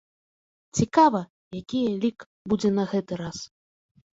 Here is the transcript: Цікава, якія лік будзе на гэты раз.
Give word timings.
Цікава, 0.79 1.21
якія 1.61 1.91
лік 2.07 2.27
будзе 2.55 2.69
на 2.79 2.83
гэты 2.95 3.13
раз. 3.25 3.37